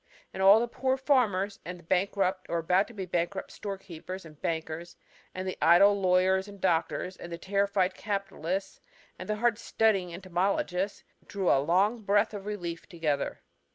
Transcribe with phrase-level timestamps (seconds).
[0.33, 4.41] And all the poor farmers, and the bankrupt or about to be bankrupt storekeepers and
[4.41, 4.95] bankers
[5.35, 8.79] and the idle lawyers and doctors and the terrified capitalists
[9.19, 13.41] and the hard studying entomologists drew a long breath of relief together."